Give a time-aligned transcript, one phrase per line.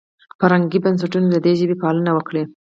[0.39, 2.43] فرهنګي بنسټونه دې د ژبې پالنه وکړي.